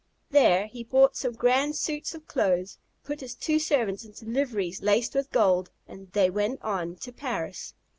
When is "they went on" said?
6.13-6.95